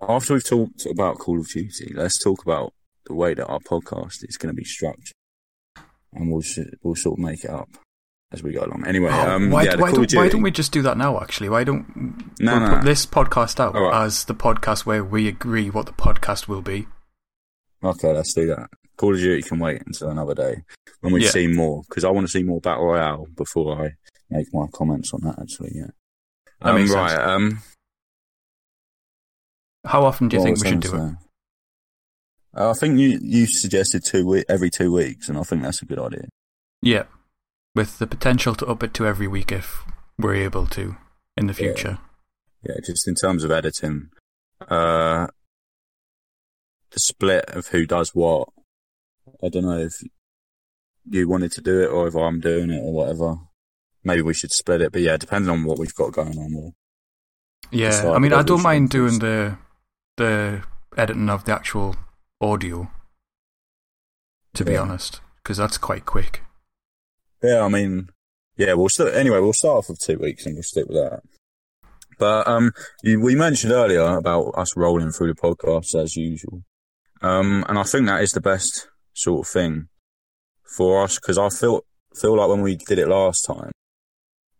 after 0.00 0.34
we've 0.34 0.44
talked 0.44 0.86
about 0.86 1.18
Call 1.18 1.38
of 1.38 1.46
Duty, 1.46 1.92
let's 1.94 2.20
talk 2.20 2.42
about 2.42 2.72
the 3.06 3.14
way 3.14 3.34
that 3.34 3.46
our 3.46 3.60
podcast 3.60 4.24
is 4.28 4.36
going 4.38 4.52
to 4.52 4.60
be 4.60 4.64
structured, 4.64 5.14
and 6.12 6.32
we'll 6.32 6.42
we'll 6.82 6.96
sort 6.96 7.20
of 7.20 7.24
make 7.24 7.44
it 7.44 7.50
up 7.50 7.68
as 8.32 8.42
we 8.42 8.52
go 8.52 8.64
along. 8.64 8.86
Anyway, 8.86 9.10
Oh, 9.12 9.30
um, 9.36 9.50
why, 9.50 9.64
yeah, 9.64 9.76
why, 9.76 9.92
don't, 9.92 10.12
why 10.14 10.28
don't 10.28 10.42
we 10.42 10.50
just 10.50 10.72
do 10.72 10.82
that 10.82 10.96
now? 10.96 11.20
Actually, 11.20 11.48
why 11.50 11.64
don't 11.64 11.86
No, 12.40 12.52
we'll 12.52 12.60
no, 12.68 12.74
put 12.76 12.84
this 12.84 13.04
podcast 13.06 13.60
out 13.60 13.74
right. 13.74 14.04
as 14.04 14.24
the 14.24 14.34
podcast 14.34 14.86
where 14.86 15.04
we 15.04 15.28
agree 15.28 15.70
what 15.70 15.86
the 15.86 15.92
podcast 15.92 16.48
will 16.48 16.62
be? 16.62 16.86
Okay, 17.84 18.12
let's 18.12 18.32
do 18.32 18.46
that. 18.46 18.70
Call 18.96 19.14
of 19.14 19.20
Duty 19.20 19.42
can 19.42 19.58
wait 19.58 19.82
until 19.86 20.10
another 20.10 20.34
day 20.34 20.62
when 21.00 21.12
we 21.12 21.22
Yeah. 21.24 21.30
see 21.30 21.46
more, 21.46 21.82
because 21.88 22.04
I 22.04 22.10
want 22.10 22.26
to 22.26 22.30
see 22.30 22.42
more 22.42 22.60
Battle 22.60 22.84
Royale 22.86 23.26
before 23.36 23.84
I 23.84 23.90
make 24.30 24.46
my 24.54 24.66
comments 24.72 25.12
on 25.12 25.20
that. 25.22 25.38
Actually, 25.40 25.72
yeah. 25.74 25.90
That 26.60 26.70
um, 26.70 26.76
makes 26.76 26.92
right. 26.92 27.10
sense. 27.10 27.22
Um, 27.22 27.58
How 29.84 30.04
often 30.04 30.28
do 30.28 30.36
you 30.36 30.42
think 30.44 30.62
we 30.62 30.68
should 30.68 30.80
do 30.80 30.94
it? 30.94 31.14
Uh, 32.54 32.70
I 32.70 32.74
think 32.74 32.98
you 32.98 33.18
you 33.22 33.46
suggested 33.46 34.04
two 34.04 34.26
we- 34.26 34.44
every 34.48 34.70
two 34.70 34.92
weeks, 34.92 35.28
and 35.28 35.38
I 35.38 35.42
think 35.42 35.62
that's 35.62 35.82
a 35.82 35.86
good 35.86 35.98
idea. 35.98 36.28
Yeah, 36.82 37.04
with 37.74 37.98
the 37.98 38.06
potential 38.06 38.54
to 38.56 38.66
up 38.66 38.82
it 38.82 38.94
to 38.94 39.06
every 39.06 39.26
week 39.26 39.52
if 39.52 39.84
we're 40.18 40.34
able 40.34 40.66
to 40.66 40.96
in 41.36 41.46
the 41.46 41.54
future. 41.54 41.98
Yeah, 42.62 42.76
just 42.84 43.08
in 43.08 43.14
terms 43.14 43.44
of 43.44 43.50
editing, 43.50 44.10
uh, 44.68 45.26
the 46.90 47.00
split 47.00 47.44
of 47.48 47.68
who 47.68 47.86
does 47.86 48.14
what. 48.14 48.48
I 49.42 49.48
don't 49.48 49.64
know 49.64 49.78
if 49.78 49.94
you 51.08 51.28
wanted 51.28 51.52
to 51.52 51.60
do 51.60 51.82
it 51.82 51.86
or 51.86 52.06
if 52.06 52.14
I'm 52.14 52.40
doing 52.40 52.70
it 52.70 52.80
or 52.80 52.92
whatever. 52.92 53.36
Maybe 54.04 54.22
we 54.22 54.34
should 54.34 54.52
split 54.52 54.80
it, 54.80 54.92
but 54.92 55.00
yeah, 55.00 55.16
depending 55.16 55.50
on 55.50 55.64
what 55.64 55.78
we've 55.78 55.94
got 55.94 56.12
going 56.12 56.38
on. 56.38 56.54
We'll, 56.54 56.74
Yeah, 57.70 58.12
I 58.12 58.18
mean, 58.18 58.32
I 58.32 58.42
don't 58.42 58.62
mind 58.62 58.90
doing 58.90 59.18
the 59.18 59.56
the 60.16 60.62
editing 60.96 61.30
of 61.30 61.44
the 61.44 61.52
actual 61.52 61.96
audio. 62.40 62.90
To 64.54 64.64
be 64.66 64.76
honest, 64.76 65.22
because 65.42 65.56
that's 65.56 65.78
quite 65.78 66.04
quick. 66.04 66.42
Yeah, 67.42 67.62
I 67.62 67.68
mean, 67.68 68.08
yeah, 68.56 68.74
we'll 68.74 68.88
anyway. 69.12 69.40
We'll 69.40 69.52
start 69.52 69.78
off 69.78 69.88
with 69.88 69.98
two 69.98 70.18
weeks 70.18 70.46
and 70.46 70.54
we'll 70.54 70.62
stick 70.62 70.86
with 70.86 70.96
that. 70.96 71.22
But 72.18 72.46
um, 72.46 72.72
you, 73.02 73.20
we 73.20 73.34
mentioned 73.34 73.72
earlier 73.72 74.04
about 74.16 74.52
us 74.56 74.76
rolling 74.76 75.10
through 75.10 75.34
the 75.34 75.40
podcast 75.40 75.94
as 75.94 76.16
usual, 76.16 76.62
um, 77.20 77.64
and 77.68 77.78
I 77.78 77.82
think 77.82 78.06
that 78.06 78.22
is 78.22 78.32
the 78.32 78.40
best 78.40 78.88
sort 79.14 79.46
of 79.46 79.52
thing 79.52 79.88
for 80.76 81.02
us 81.02 81.16
because 81.18 81.38
I 81.38 81.48
feel 81.48 81.84
feel 82.14 82.36
like 82.36 82.48
when 82.48 82.62
we 82.62 82.76
did 82.76 82.98
it 82.98 83.08
last 83.08 83.44
time, 83.44 83.72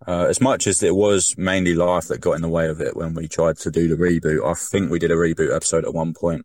uh, 0.07 0.27
as 0.29 0.41
much 0.41 0.67
as 0.67 0.83
it 0.83 0.97
was 0.97 1.35
mainly 1.37 1.75
life 1.75 2.09
that 2.09 2.21
got 2.21 2.33
in 2.33 2.43
the 2.43 2.49
way 2.49 2.69
of 2.69 2.81
it 2.81 2.97
when 2.97 3.15
we 3.15 3.29
tried 3.29 3.59
to 3.59 3.71
do 3.71 3.89
the 3.89 3.97
reboot, 3.97 4.45
I 4.45 4.55
think 4.55 4.91
we 4.91 4.99
did 4.99 5.11
a 5.11 5.17
reboot 5.17 5.55
episode 5.55 5.85
at 5.85 5.95
one 5.95 6.15
point 6.15 6.45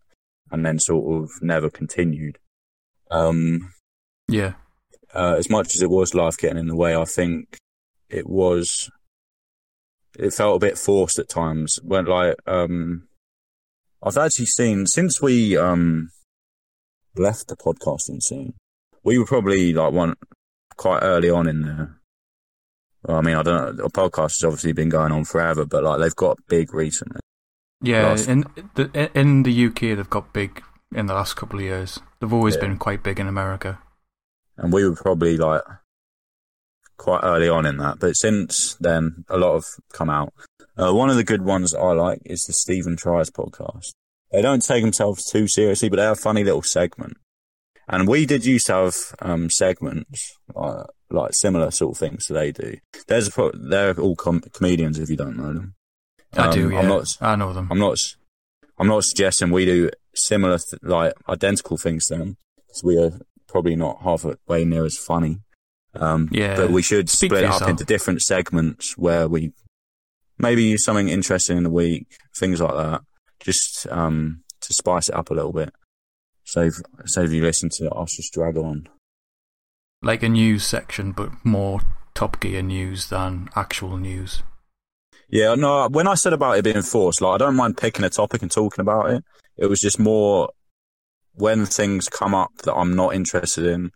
and 0.52 0.66
then 0.66 0.80
sort 0.80 1.24
of 1.24 1.32
never 1.42 1.70
continued. 1.70 2.38
Um, 3.10 3.74
Yeah, 4.28 4.54
uh, 5.14 5.36
as 5.38 5.50
much 5.50 5.76
as 5.76 5.82
it 5.82 5.90
was 5.90 6.14
life 6.14 6.38
getting 6.38 6.58
in 6.58 6.68
the 6.68 6.76
way, 6.76 6.96
I 6.96 7.06
think 7.06 7.58
it 8.10 8.28
was. 8.28 8.90
It 10.18 10.34
felt 10.34 10.56
a 10.56 10.66
bit 10.66 10.78
forced 10.78 11.20
at 11.20 11.30
times. 11.30 11.80
When 11.84 12.06
like, 12.06 12.36
um, 12.48 13.08
I've 14.02 14.18
actually 14.18 14.48
seen 14.48 14.86
since 14.88 15.22
we 15.22 15.56
um 15.58 16.10
left 17.16 17.48
the 17.48 17.56
podcasting 17.56 18.22
scene. 18.22 18.54
We 19.04 19.18
were 19.20 19.26
probably 19.26 19.74
like 19.74 19.94
one 19.94 20.16
quite 20.76 21.04
early 21.04 21.30
on 21.30 21.48
in 21.48 21.62
the. 21.62 21.96
Well, 23.04 23.18
I 23.18 23.22
mean, 23.22 23.36
I 23.36 23.44
don't 23.44 23.78
know. 23.78 23.84
The 23.84 23.90
podcast 23.90 24.40
has 24.40 24.44
obviously 24.44 24.74
been 24.74 24.90
going 24.90 25.12
on 25.12 25.24
forever, 25.24 25.66
but 25.66 25.84
like 25.84 26.00
they've 26.00 26.16
got 26.16 26.38
big 26.48 26.74
recently. 26.74 27.20
Yeah, 27.82 28.10
Last- 28.10 28.28
in 28.28 28.44
the 28.76 29.12
in 29.18 29.44
the 29.44 29.66
UK 29.68 29.80
they've 29.96 30.10
got 30.10 30.34
big 30.34 30.64
in 30.96 31.06
the 31.06 31.14
last 31.14 31.36
couple 31.36 31.60
of 31.60 31.66
years. 31.66 32.00
They've 32.20 32.34
always 32.34 32.56
Yeah. 32.56 32.62
been 32.62 32.78
quite 32.78 33.04
big 33.04 33.20
in 33.20 33.28
America. 33.28 33.80
And 34.58 34.72
we 34.74 34.84
were 34.88 34.96
probably 34.96 35.38
like 35.38 35.62
quite 36.98 37.22
early 37.24 37.50
on 37.50 37.66
in 37.66 37.78
that. 37.78 38.00
But 38.00 38.16
since 38.16 38.76
then, 38.80 39.24
a 39.30 39.38
lot 39.38 39.54
have 39.56 39.66
come 39.94 40.10
out. 40.10 40.34
Uh, 40.78 40.94
one 40.94 41.10
of 41.10 41.16
the 41.16 41.24
good 41.24 41.42
ones 41.44 41.74
I 41.74 41.92
like 41.94 42.20
is 42.26 42.44
the 42.44 42.54
Stephen 42.54 42.96
Tries 42.98 43.30
podcast. 43.30 43.92
They 44.32 44.42
don't 44.42 44.64
take 44.66 44.84
themselves 44.84 45.26
too 45.26 45.48
seriously, 45.48 45.90
but 45.90 45.98
they 45.98 46.04
have 46.04 46.18
a 46.18 46.22
funny 46.22 46.44
little 46.44 46.62
segment. 46.64 47.18
And 47.88 48.08
we 48.08 48.26
did 48.26 48.46
used 48.46 48.68
to 48.68 48.74
have 48.74 48.96
um, 49.20 49.50
segments 49.50 50.38
uh, 50.56 50.84
like 51.10 51.34
similar 51.34 51.72
sort 51.72 51.96
of 51.96 52.00
things 52.00 52.26
to 52.26 52.34
they 52.34 52.52
do. 52.52 52.76
There's 53.08 53.30
a 53.30 53.32
pro- 53.32 53.52
they're 53.54 53.98
all 53.98 54.16
com- 54.18 54.42
comedians 54.54 55.00
if 55.00 55.10
you 55.10 55.16
don't 55.16 55.38
know 55.38 55.54
them. 55.54 55.76
I 56.34 56.52
do, 56.52 56.66
Um, 56.66 56.72
yeah. 56.74 56.80
I'm 56.80 56.88
not 56.90 57.18
I 57.22 57.36
know 57.38 57.54
them. 57.54 57.70
I'm 57.72 57.80
not. 57.80 57.98
I'm 58.78 58.88
not 58.88 59.06
suggesting 59.06 59.50
we 59.52 59.66
do 59.66 59.90
similar, 60.14 60.58
th- 60.60 60.82
like 60.84 61.14
identical 61.30 61.78
things 61.78 62.08
to 62.08 62.18
them. 62.18 62.38
'cause 62.68 62.84
we 62.84 62.98
are 63.02 63.18
probably 63.48 63.76
not 63.76 64.02
halfway 64.04 64.66
near 64.66 64.86
as 64.86 64.98
funny. 64.98 65.40
Um, 65.96 66.30
Yeah. 66.32 66.56
but 66.56 66.72
we 66.72 66.82
should 66.82 67.10
Speak 67.10 67.32
split 67.32 67.44
it 67.44 67.50
up 67.50 67.68
into 67.68 67.84
different 67.84 68.22
segments 68.22 68.98
where 68.98 69.28
we 69.28 69.54
maybe 70.38 70.64
use 70.64 70.84
something 70.84 71.10
interesting 71.10 71.58
in 71.58 71.64
the 71.64 71.70
week, 71.70 72.08
things 72.36 72.62
like 72.62 72.76
that, 72.76 73.02
just 73.40 73.88
um, 73.88 74.44
to 74.62 74.74
spice 74.74 75.10
it 75.10 75.16
up 75.16 75.32
a 75.32 75.34
little 75.34 75.54
bit. 75.54 75.74
Save, 76.46 76.76
save 77.06 77.34
you 77.34 77.42
listen 77.42 77.70
to 77.78 77.90
us 77.92 78.16
just 78.16 78.34
drag 78.34 78.58
on. 78.58 78.88
Like 80.02 80.24
a 80.24 80.30
news 80.30 80.66
section, 80.66 81.12
but 81.12 81.32
more 81.44 81.82
Top 82.14 82.40
Gear 82.40 82.62
news 82.62 83.10
than 83.10 83.50
actual 83.56 83.98
news. 83.98 84.44
Yeah, 85.30 85.56
no, 85.56 85.88
when 85.90 86.08
I 86.08 86.14
said 86.14 86.34
about 86.34 86.58
it 86.58 86.64
being 86.64 86.82
forced, 86.84 87.22
like 87.22 87.36
I 87.36 87.38
don't 87.38 87.56
mind 87.56 87.78
picking 87.78 88.06
a 88.06 88.10
topic 88.10 88.42
and 88.42 88.52
talking 88.52 88.82
about 88.82 89.10
it. 89.10 89.24
It 89.58 89.66
was 89.66 89.80
just 89.80 90.00
more 90.00 90.50
when 91.38 91.66
things 91.66 92.10
come 92.10 92.34
up 92.36 92.52
that 92.64 92.74
I'm 92.74 92.96
not 92.96 93.16
interested 93.16 93.66
in, 93.66 93.92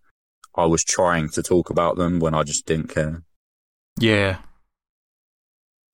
I 0.55 0.65
was 0.65 0.83
trying 0.83 1.29
to 1.29 1.43
talk 1.43 1.69
about 1.69 1.95
them 1.97 2.19
when 2.19 2.33
I 2.33 2.43
just 2.43 2.65
didn't 2.65 2.89
care. 2.89 3.23
Yeah. 3.99 4.37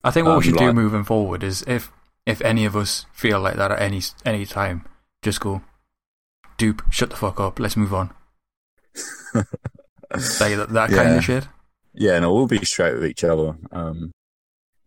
I 0.04 0.10
think 0.10 0.26
what 0.26 0.32
Um, 0.34 0.38
we 0.38 0.44
should 0.44 0.56
do 0.58 0.72
moving 0.72 1.04
forward 1.04 1.42
is 1.42 1.62
if 1.66 1.90
if 2.26 2.40
any 2.42 2.64
of 2.66 2.76
us 2.76 3.06
feel 3.12 3.40
like 3.40 3.56
that 3.56 3.72
at 3.72 3.80
any 3.80 4.02
any 4.24 4.44
time, 4.46 4.84
just 5.22 5.40
go, 5.40 5.62
dupe, 6.58 6.82
shut 6.90 7.10
the 7.10 7.16
fuck 7.16 7.40
up, 7.40 7.58
let's 7.58 7.76
move 7.76 7.92
on. 7.94 8.10
Say 10.18 10.54
that, 10.54 10.70
that 10.70 10.90
kind 10.90 11.10
Yeah. 11.10 11.16
of 11.16 11.24
shit. 11.24 11.48
Yeah, 11.94 12.18
no, 12.20 12.32
we'll 12.32 12.46
be 12.46 12.64
straight 12.64 12.94
with 12.94 13.06
each 13.06 13.24
other. 13.24 13.56
Um, 13.72 14.12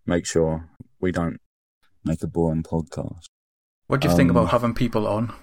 make 0.06 0.26
sure 0.26 0.70
we 1.00 1.12
don't 1.12 1.38
make 2.04 2.24
a 2.24 2.28
boring 2.28 2.64
podcast. 2.64 3.26
What 3.88 4.02
do 4.02 4.08
you 4.10 4.16
think 4.16 4.30
Um, 4.32 4.38
about 4.38 4.52
having 4.52 4.74
people 4.74 5.08
on? 5.08 5.34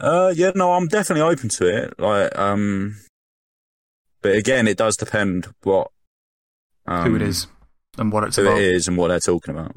Uh, 0.00 0.32
yeah, 0.34 0.52
no, 0.54 0.72
I'm 0.72 0.88
definitely 0.88 1.22
open 1.22 1.48
to 1.50 1.66
it. 1.66 2.00
Like, 2.00 2.36
um, 2.38 2.96
but 4.22 4.34
again, 4.34 4.66
it 4.66 4.78
does 4.78 4.96
depend 4.96 5.48
what 5.62 5.90
um, 6.86 7.06
who 7.06 7.16
it 7.16 7.22
is 7.22 7.46
and 7.98 8.12
what 8.12 8.24
it's 8.24 8.36
who 8.36 8.42
about. 8.42 8.58
it 8.58 8.64
is 8.64 8.88
and 8.88 8.96
what 8.96 9.08
they're 9.08 9.20
talking 9.20 9.54
about. 9.54 9.76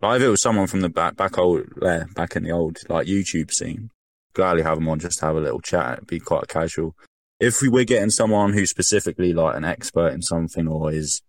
Like 0.00 0.18
if 0.18 0.22
it 0.22 0.28
was 0.28 0.42
someone 0.42 0.68
from 0.68 0.80
the 0.80 0.88
back, 0.88 1.16
back 1.16 1.38
old, 1.38 1.64
there, 1.76 2.08
back 2.14 2.36
in 2.36 2.44
the 2.44 2.50
old 2.50 2.78
like 2.88 3.06
YouTube 3.06 3.52
scene, 3.52 3.90
gladly 4.32 4.62
have 4.62 4.76
them 4.76 4.88
on 4.88 5.00
just 5.00 5.18
to 5.18 5.26
have 5.26 5.36
a 5.36 5.40
little 5.40 5.60
chat. 5.60 5.94
It'd 5.94 6.06
be 6.06 6.20
quite 6.20 6.48
casual. 6.48 6.94
If 7.40 7.60
we 7.60 7.68
were 7.68 7.84
getting 7.84 8.10
someone 8.10 8.52
who's 8.52 8.70
specifically 8.70 9.32
like 9.32 9.56
an 9.56 9.64
expert 9.64 10.12
in 10.12 10.22
something 10.22 10.66
or 10.66 10.92
is, 10.92 11.20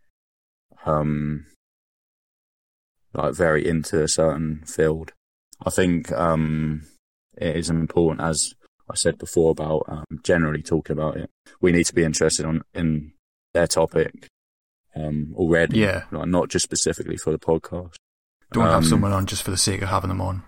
um, 0.86 1.46
like 3.14 3.34
very 3.34 3.68
into 3.68 4.02
a 4.04 4.08
certain 4.08 4.64
field, 4.66 5.14
I 5.66 5.70
think 5.72 6.12
um, 6.12 6.84
it 7.40 7.56
is 7.56 7.70
important 7.70 8.22
as 8.28 8.54
I 8.90 8.96
said 8.96 9.18
before 9.18 9.52
about 9.52 9.84
um, 9.88 10.06
generally 10.24 10.62
talking 10.64 10.94
about 10.94 11.18
it. 11.18 11.30
We 11.62 11.72
need 11.72 11.86
to 11.86 11.94
be 11.96 12.04
interested 12.04 12.46
on 12.46 12.62
in 12.74 13.14
their 13.54 13.68
topic 13.68 14.28
um, 14.96 15.34
already, 15.36 15.80
Yeah. 15.80 16.04
like 16.12 16.28
not 16.28 16.50
just 16.50 16.64
specifically 16.64 17.18
for 17.18 17.32
the 17.32 17.40
podcast. 17.40 17.96
Don't 18.52 18.66
have 18.66 18.78
um, 18.78 18.84
someone 18.84 19.12
on 19.14 19.26
just 19.28 19.44
for 19.44 19.52
the 19.52 19.58
sake 19.58 19.82
of 19.84 19.90
having 19.90 20.10
them 20.10 20.22
on. 20.22 20.42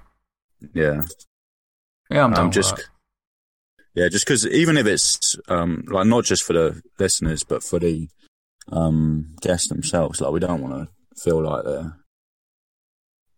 Yeah, 0.74 1.02
Yeah, 2.10 2.26
I'm 2.26 2.32
down 2.32 2.40
um, 2.40 2.46
with 2.48 2.56
just 2.56 2.76
that. 2.78 2.86
yeah, 3.94 4.10
just 4.10 4.26
because 4.26 4.46
even 4.48 4.76
if 4.78 4.88
it's 4.88 5.36
um, 5.48 5.84
like 5.88 6.08
not 6.08 6.24
just 6.26 6.44
for 6.44 6.54
the 6.54 6.82
listeners 7.00 7.44
but 7.44 7.64
for 7.64 7.80
the 7.80 8.08
um, 8.72 9.36
guests 9.42 9.70
themselves, 9.70 10.20
like 10.22 10.32
we 10.32 10.40
don't 10.40 10.62
want 10.62 10.74
to 10.90 11.22
feel 11.24 11.44
like 11.44 11.64
they're 11.64 11.96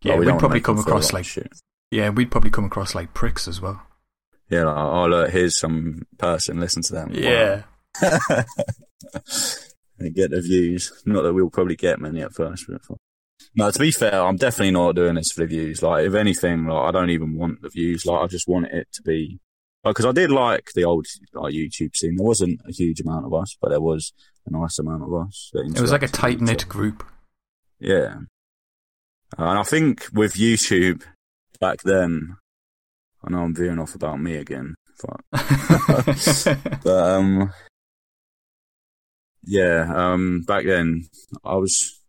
Yeah, 0.02 0.12
like, 0.14 0.20
we 0.22 0.26
we'd 0.32 0.40
probably 0.40 0.62
come 0.62 0.80
across 0.80 1.12
like 1.14 1.26
shit. 1.26 1.52
Yeah, 1.94 2.10
we'd 2.10 2.32
probably 2.32 2.52
come 2.52 2.66
across 2.66 2.96
like 2.96 3.14
pricks 3.14 3.48
as 3.48 3.62
well. 3.62 3.82
Yeah, 4.50 4.66
like, 4.66 4.78
oh 4.78 5.06
look, 5.08 5.30
here's 5.32 5.58
some 5.60 6.04
person, 6.18 6.60
listen 6.60 6.82
to 6.84 6.94
them. 6.94 7.12
Yeah, 7.14 7.64
Wow. 8.02 8.44
and 10.00 10.16
get 10.16 10.32
the 10.32 10.42
views. 10.42 10.92
Not 11.06 11.22
that 11.24 11.34
we'll 11.34 11.50
probably 11.50 11.76
get 11.76 12.00
many 12.00 12.22
at 12.22 12.34
first. 12.34 12.66
But 12.68 12.98
no, 13.56 13.72
to 13.72 13.80
be 13.80 13.92
fair, 13.92 14.22
I'm 14.22 14.38
definitely 14.38 14.72
not 14.72 14.96
doing 14.96 15.16
this 15.16 15.32
for 15.32 15.42
the 15.42 15.48
views. 15.48 15.82
Like, 15.82 16.06
if 16.06 16.14
anything, 16.14 16.66
like 16.66 16.84
I 16.90 16.92
don't 16.92 17.10
even 17.10 17.36
want 17.36 17.62
the 17.62 17.70
views. 17.70 18.06
Like, 18.06 18.22
I 18.22 18.28
just 18.28 18.48
want 18.48 18.68
it 18.68 18.88
to 18.94 19.02
be 19.04 19.40
because 19.84 20.06
I 20.06 20.12
did 20.12 20.32
like 20.32 20.70
the 20.76 20.86
old 20.86 21.06
like 21.34 21.54
YouTube 21.54 21.96
scene. 21.96 22.16
There 22.18 22.26
wasn't 22.26 22.62
a 22.68 22.72
huge 22.72 23.00
amount 23.02 23.26
of 23.26 23.34
us, 23.34 23.56
but 23.62 23.70
there 23.70 23.82
was 23.82 24.14
a 24.46 24.52
nice 24.52 24.80
amount 24.80 25.04
of 25.04 25.14
us. 25.14 25.52
it 25.54 25.80
was 25.80 25.92
like 25.92 26.04
a 26.04 26.08
tight 26.08 26.42
knit 26.42 26.68
group. 26.68 27.04
Yeah, 27.80 28.16
Uh, 29.38 29.44
and 29.46 29.60
I 29.60 29.64
think 29.64 30.08
with 30.14 30.34
YouTube 30.36 31.04
back 31.60 31.82
then, 31.84 32.38
I 33.24 33.32
know 33.32 33.40
I'm 33.40 33.56
veering 33.56 33.80
off 33.80 33.96
about 33.96 34.20
me 34.20 34.36
again. 34.36 34.76
Fuck. 34.98 35.24
But 36.84 37.16
um, 37.16 37.54
yeah, 39.44 39.92
um, 39.94 40.44
back 40.48 40.66
then 40.66 41.08
I 41.44 41.56
was 41.56 42.02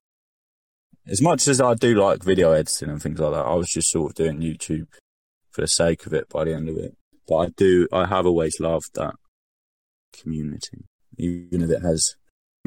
as 1.07 1.21
much 1.21 1.49
as 1.49 1.61
I 1.61 1.75
do 1.75 1.95
like 1.95 2.23
video 2.23 2.53
editing 2.53 2.91
and 2.91 3.03
things 3.03 3.19
like 3.21 3.33
that. 3.33 3.47
I 3.47 3.55
was 3.55 3.69
just 3.69 3.91
sort 3.91 4.11
of 4.11 4.15
doing 4.15 4.41
YouTube 4.41 4.87
for 5.51 5.61
the 5.61 5.69
sake 5.69 6.07
of 6.07 6.13
it. 6.13 6.29
By 6.29 6.45
the 6.45 6.55
end 6.55 6.69
of 6.69 6.77
it, 6.77 6.97
but 7.29 7.37
I 7.37 7.49
do, 7.57 7.89
I 7.93 8.07
have 8.07 8.27
always 8.27 8.61
loved 8.61 8.95
that 8.95 9.15
community, 10.13 10.85
even 11.17 11.63
if 11.63 11.71
it 11.71 11.83
has 11.83 12.17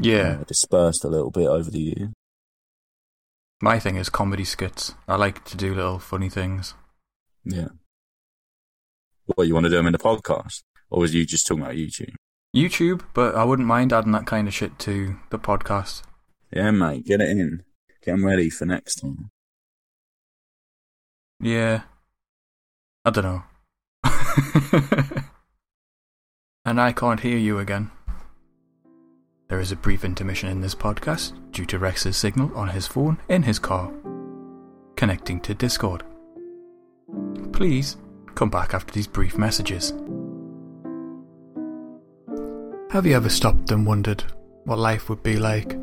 yeah, 0.00 0.38
uh, 0.40 0.44
dispersed 0.44 1.04
a 1.04 1.08
little 1.08 1.30
bit 1.30 1.46
over 1.46 1.70
the 1.70 1.80
year. 1.80 2.12
My 3.60 3.78
thing 3.78 3.96
is 3.96 4.08
comedy 4.08 4.44
skits. 4.44 4.94
I 5.06 5.16
like 5.16 5.44
to 5.46 5.56
do 5.56 5.74
little 5.74 5.98
funny 5.98 6.28
things. 6.28 6.74
Yeah. 7.44 7.68
What 9.26 9.46
you 9.46 9.54
want 9.54 9.64
to 9.64 9.70
do 9.70 9.76
them 9.76 9.86
in 9.86 9.92
the 9.92 9.98
podcast, 9.98 10.62
or 10.90 11.00
was 11.00 11.14
you 11.14 11.26
just 11.26 11.46
talking 11.46 11.62
about 11.62 11.74
YouTube? 11.74 12.14
YouTube, 12.56 13.02
but 13.14 13.34
I 13.34 13.44
wouldn't 13.44 13.68
mind 13.68 13.92
adding 13.92 14.12
that 14.12 14.26
kind 14.26 14.48
of 14.48 14.54
shit 14.54 14.78
to 14.80 15.16
the 15.30 15.38
podcast. 15.38 16.02
Yeah, 16.52 16.70
mate, 16.70 17.04
get 17.04 17.20
it 17.20 17.28
in. 17.30 17.62
Get 18.02 18.12
'em 18.12 18.24
ready 18.24 18.48
for 18.48 18.64
next 18.64 18.96
time. 18.96 19.30
Yeah. 21.40 21.82
I 23.04 23.10
don't 23.10 23.24
know. 23.24 23.42
and 26.64 26.80
I 26.80 26.92
can't 26.92 27.20
hear 27.20 27.38
you 27.38 27.58
again. 27.58 27.90
There 29.48 29.60
is 29.60 29.72
a 29.72 29.76
brief 29.76 30.04
intermission 30.04 30.50
in 30.50 30.60
this 30.60 30.74
podcast 30.74 31.32
due 31.52 31.64
to 31.66 31.78
Rex's 31.78 32.18
signal 32.18 32.54
on 32.54 32.68
his 32.68 32.86
phone 32.86 33.16
in 33.30 33.42
his 33.42 33.58
car, 33.58 33.90
connecting 34.94 35.40
to 35.40 35.54
Discord. 35.54 36.02
Please 37.54 37.96
come 38.34 38.50
back 38.50 38.74
after 38.74 38.92
these 38.92 39.06
brief 39.06 39.38
messages. 39.38 39.94
Have 42.90 43.06
you 43.06 43.16
ever 43.16 43.30
stopped 43.30 43.70
and 43.70 43.86
wondered 43.86 44.22
what 44.64 44.78
life 44.78 45.08
would 45.08 45.22
be 45.22 45.38
like, 45.38 45.78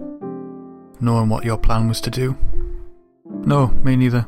knowing 1.01 1.29
what 1.29 1.43
your 1.43 1.57
plan 1.57 1.87
was 1.87 1.99
to 2.01 2.11
do? 2.11 2.37
No, 3.25 3.69
me 3.69 3.95
neither. 3.95 4.27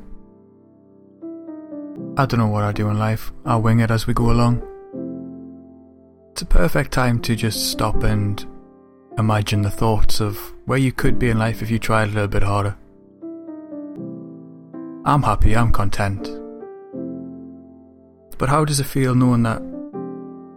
I 2.18 2.26
don't 2.26 2.40
know 2.40 2.48
what 2.48 2.64
I 2.64 2.72
do 2.72 2.90
in 2.90 2.98
life. 2.98 3.32
I'll 3.46 3.62
wing 3.62 3.82
it 3.82 3.92
as 3.92 4.08
we 4.08 4.16
go 4.16 4.32
along. 4.32 4.64
It's 6.32 6.42
a 6.42 6.48
perfect 6.48 6.92
time 6.92 7.20
to 7.22 7.36
just 7.36 7.70
stop 7.70 8.02
and 8.02 8.44
imagine 9.18 9.62
the 9.62 9.72
thoughts 9.72 10.20
of 10.20 10.38
where 10.66 10.78
you 10.78 10.92
could 10.92 11.18
be 11.18 11.30
in 11.30 11.38
life 11.38 11.62
if 11.62 11.72
you 11.72 11.80
tried 11.80 12.10
a 12.10 12.12
little 12.12 12.28
bit 12.28 12.44
harder. 12.44 12.76
I'm 15.06 15.24
happy, 15.24 15.56
I'm 15.56 15.72
content. 15.72 16.30
But 18.38 18.50
how 18.50 18.66
does 18.66 18.80
it 18.80 18.86
feel 18.86 19.16
knowing 19.16 19.44
that 19.44 19.62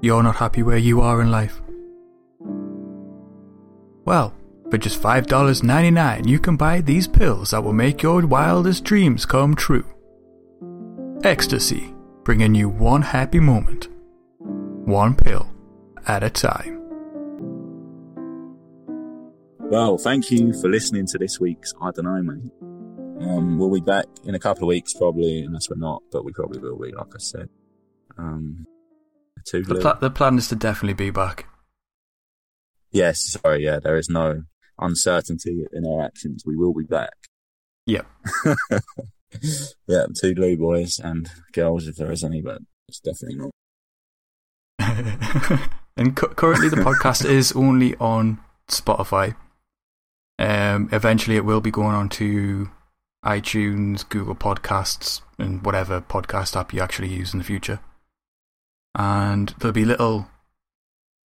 you're 0.02 0.22
not 0.22 0.36
happy 0.36 0.62
where 0.62 0.76
you 0.76 1.00
are 1.00 1.22
in 1.22 1.30
life? 1.30 1.60
Well, 4.04 4.34
for 4.70 4.78
just 4.78 5.00
$5.99, 5.02 6.26
you 6.26 6.38
can 6.38 6.56
buy 6.56 6.80
these 6.80 7.08
pills 7.08 7.50
that 7.50 7.62
will 7.62 7.72
make 7.72 8.02
your 8.02 8.26
wildest 8.26 8.84
dreams 8.84 9.24
come 9.24 9.54
true. 9.54 9.86
Ecstasy, 11.22 11.94
bringing 12.24 12.54
you 12.54 12.68
one 12.68 13.02
happy 13.02 13.40
moment 13.40 13.88
one 14.90 15.14
pill 15.14 15.48
at 16.06 16.22
a 16.22 16.30
time. 16.30 16.79
Well, 19.70 19.98
thank 19.98 20.32
you 20.32 20.52
for 20.52 20.68
listening 20.68 21.06
to 21.06 21.18
this 21.18 21.38
week's 21.38 21.72
I 21.80 21.92
don't 21.92 22.04
know, 22.04 22.20
mate. 22.20 22.50
Um, 23.24 23.56
we'll 23.56 23.72
be 23.72 23.80
back 23.80 24.06
in 24.24 24.34
a 24.34 24.38
couple 24.40 24.64
of 24.64 24.68
weeks, 24.68 24.92
probably, 24.94 25.42
unless 25.44 25.70
we're 25.70 25.76
not, 25.76 26.02
but 26.10 26.24
we 26.24 26.32
probably 26.32 26.58
will 26.58 26.76
be, 26.76 26.90
like 26.90 27.06
I 27.14 27.18
said. 27.18 27.48
Um, 28.18 28.66
the, 29.52 29.78
pl- 29.80 29.98
the 30.00 30.10
plan 30.10 30.38
is 30.38 30.48
to 30.48 30.56
definitely 30.56 30.94
be 30.94 31.10
back. 31.10 31.46
Yes, 32.90 33.20
sorry, 33.20 33.62
yeah, 33.64 33.78
there 33.78 33.96
is 33.96 34.08
no 34.08 34.42
uncertainty 34.80 35.64
in 35.72 35.86
our 35.86 36.04
actions. 36.04 36.42
We 36.44 36.56
will 36.56 36.74
be 36.74 36.82
back. 36.82 37.14
Yep. 37.86 38.06
yeah, 39.86 40.06
two 40.20 40.34
blue 40.34 40.56
boys 40.56 40.98
and 40.98 41.30
girls, 41.52 41.86
if 41.86 41.94
there 41.94 42.10
is 42.10 42.24
any, 42.24 42.42
but 42.42 42.58
it's 42.88 42.98
definitely 42.98 43.36
not. 43.36 43.50
and 45.96 46.16
cu- 46.16 46.34
currently, 46.34 46.70
the 46.70 46.76
podcast 46.76 47.24
is 47.30 47.52
only 47.52 47.94
on 47.96 48.40
Spotify. 48.68 49.36
Um, 50.40 50.88
eventually, 50.90 51.36
it 51.36 51.44
will 51.44 51.60
be 51.60 51.70
going 51.70 51.94
on 51.94 52.08
to 52.08 52.70
iTunes, 53.24 54.08
Google 54.08 54.34
Podcasts, 54.34 55.20
and 55.38 55.62
whatever 55.64 56.00
podcast 56.00 56.58
app 56.58 56.72
you 56.72 56.80
actually 56.80 57.08
use 57.08 57.34
in 57.34 57.38
the 57.38 57.44
future. 57.44 57.80
And 58.94 59.54
there'll 59.58 59.74
be 59.74 59.84
little 59.84 60.28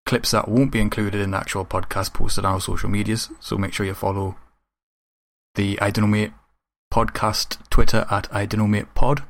clips 0.04 0.32
that 0.32 0.48
won't 0.48 0.72
be 0.72 0.80
included 0.80 1.20
in 1.20 1.30
the 1.30 1.36
actual 1.36 1.64
podcast 1.64 2.12
posted 2.12 2.44
on 2.44 2.54
our 2.54 2.60
social 2.60 2.90
medias. 2.90 3.30
So 3.38 3.56
make 3.56 3.72
sure 3.72 3.86
you 3.86 3.94
follow 3.94 4.36
the 5.54 5.80
I 5.80 5.90
Don't 5.90 6.06
Know 6.06 6.10
Mate 6.10 6.32
podcast 6.92 7.58
Twitter 7.70 8.06
at 8.10 8.26
I 8.34 8.46
Don't 8.46 8.58
Know 8.58 8.66
Mate 8.66 8.94
Pod 8.96 9.22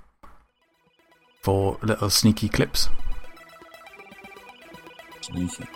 for 1.42 1.78
little 1.82 2.08
sneaky 2.08 2.48
clips. 2.48 2.88
Sneaky. 5.20 5.66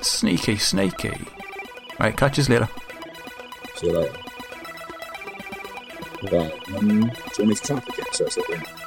Sneaky, 0.00 0.56
sneaky. 0.56 1.28
Right, 2.00 2.16
catch 2.16 2.38
us 2.38 2.48
you 2.48 2.54
later. 2.54 2.70
Um, 3.82 3.90
do 6.22 6.28
you 6.28 6.38
want 6.38 7.48
me 7.48 7.54
to 7.54 7.66
to 7.80 7.92
get 7.96 8.14
so 8.14 8.24
it's 8.26 8.81